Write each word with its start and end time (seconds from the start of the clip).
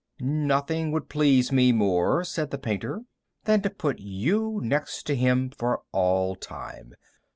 "Nothing 0.19 0.91
would 0.93 1.09
please 1.09 1.51
me 1.51 1.71
more," 1.71 2.23
said 2.23 2.49
the 2.49 2.57
painter, 2.57 3.03
"than 3.43 3.61
to 3.61 3.69
put 3.69 3.99
you 3.99 4.59
next 4.63 5.03
to 5.03 5.15
him 5.15 5.51
for 5.51 5.83
all 5.91 6.33
time. 6.35 6.95